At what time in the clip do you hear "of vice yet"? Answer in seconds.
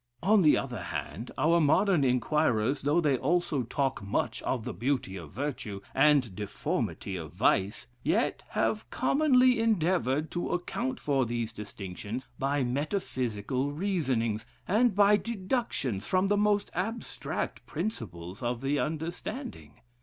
7.15-8.41